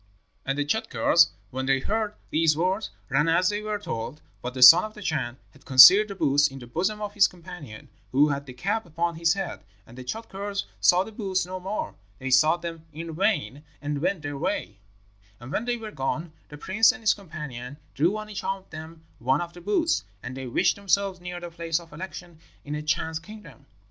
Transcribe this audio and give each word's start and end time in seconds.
"And 0.47 0.57
the 0.57 0.65
Tschadkurrs, 0.65 1.27
when 1.51 1.67
they 1.67 1.77
heard 1.79 2.15
these 2.31 2.57
words, 2.57 2.89
ran 3.09 3.27
as 3.27 3.49
they 3.49 3.61
were 3.61 3.77
told; 3.77 4.19
but 4.41 4.55
the 4.55 4.63
son 4.63 4.83
of 4.83 4.95
the 4.95 5.01
Chan 5.03 5.37
had 5.51 5.63
concealed 5.63 6.07
the 6.07 6.15
boots 6.15 6.47
in 6.47 6.57
the 6.57 6.65
bosom 6.65 6.99
of 7.03 7.13
his 7.13 7.27
companion, 7.27 7.87
who 8.11 8.29
had 8.29 8.47
the 8.47 8.53
cap 8.53 8.87
upon 8.87 9.13
his 9.13 9.35
head. 9.35 9.63
And 9.85 9.95
the 9.95 10.03
Tschadkurrs 10.03 10.63
saw 10.79 11.03
the 11.03 11.11
boots 11.11 11.45
no 11.45 11.59
more; 11.59 11.93
they 12.17 12.31
sought 12.31 12.63
them 12.63 12.87
in 12.91 13.13
vain, 13.13 13.63
and 13.79 14.01
went 14.01 14.23
their 14.23 14.39
way. 14.39 14.79
"And 15.39 15.51
when 15.51 15.65
they 15.65 15.77
were 15.77 15.91
gone, 15.91 16.31
the 16.49 16.57
prince 16.57 16.91
and 16.91 17.01
his 17.03 17.13
companion 17.13 17.77
drew 17.93 18.17
on 18.17 18.27
each 18.27 18.43
of 18.43 18.71
them 18.71 19.03
one 19.19 19.39
of 19.39 19.53
the 19.53 19.61
boots, 19.61 20.03
and 20.23 20.35
they 20.35 20.47
wished 20.47 20.77
themselves 20.77 21.21
near 21.21 21.39
the 21.39 21.51
place 21.51 21.79
of 21.79 21.93
election 21.93 22.39
in 22.65 22.73
a 22.73 22.81
Chan's 22.81 23.19
kingdom. 23.19 23.67